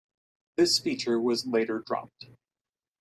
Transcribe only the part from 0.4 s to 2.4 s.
This feature was later dropped.